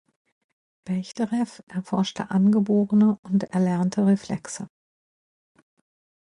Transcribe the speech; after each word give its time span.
Bechterew 0.83 1.61
erforschte 1.67 2.31
angeborene 2.31 3.19
und 3.21 3.43
erlernte 3.43 4.07
Reflexe. 4.07 4.67